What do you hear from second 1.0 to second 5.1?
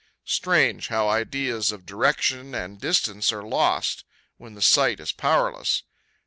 ideas of direction and distance are lost when the sight